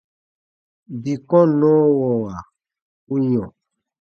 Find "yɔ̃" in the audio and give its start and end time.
3.31-3.47